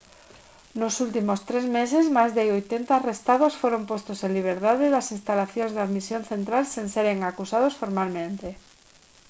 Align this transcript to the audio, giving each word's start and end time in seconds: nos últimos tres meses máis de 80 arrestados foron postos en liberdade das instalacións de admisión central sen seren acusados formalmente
nos 0.79 0.95
últimos 1.05 1.39
tres 1.49 1.65
meses 1.77 2.05
máis 2.17 2.31
de 2.37 2.43
80 2.59 2.91
arrestados 2.99 3.57
foron 3.61 3.83
postos 3.91 4.19
en 4.25 4.31
liberdade 4.37 4.93
das 4.95 5.07
instalacións 5.17 5.71
de 5.73 5.81
admisión 5.85 6.23
central 6.33 6.63
sen 6.73 6.87
seren 6.95 7.17
acusados 7.21 7.77
formalmente 7.81 8.47